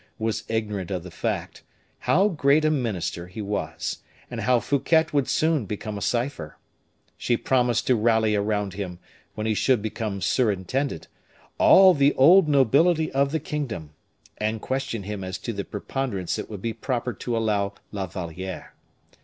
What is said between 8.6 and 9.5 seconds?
him, when